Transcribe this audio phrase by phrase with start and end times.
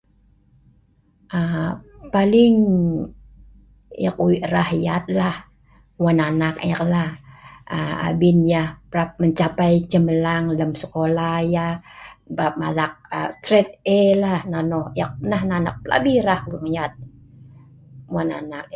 [1.39, 1.71] Aaa
[2.15, 2.55] paling
[4.09, 5.35] ek wik rah yat lah,
[6.03, 7.09] wat anak ek lah,
[7.75, 11.73] aa abin yeh parap mencapai cemerlang lem sekolah yeh
[12.35, 12.93] parap alak
[13.35, 16.91] straight A nonoh neh ek lem plabi rah lem yat
[18.13, 18.65] wan anak